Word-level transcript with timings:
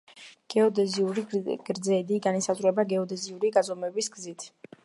გეოდეზიური 0.53 1.23
გრძედი 1.67 2.19
განისაზღვრება 2.29 2.89
გეოდეზიური 2.95 3.55
გაზომვების 3.59 4.15
გზით. 4.19 4.53